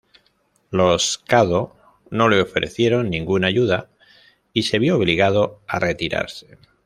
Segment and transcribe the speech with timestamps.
[0.71, 1.75] Los caddo
[2.09, 3.91] no le ofrecieron ninguna ayuda
[4.51, 6.57] y se vio obligado a retirarse.